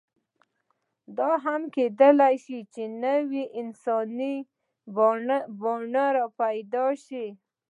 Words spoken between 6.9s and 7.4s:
شي.